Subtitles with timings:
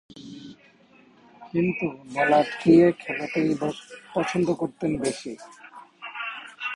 [1.51, 3.49] কিন্তু বল আটকিয়ে খেলাতেই
[4.15, 5.31] পছন্দ করতেন বেশি।